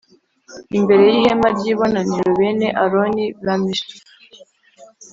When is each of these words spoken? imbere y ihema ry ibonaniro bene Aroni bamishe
imbere 0.77 1.01
y 1.11 1.15
ihema 1.19 1.47
ry 1.57 1.65
ibonaniro 1.71 2.29
bene 2.39 2.67
Aroni 2.83 3.25
bamishe 3.45 3.95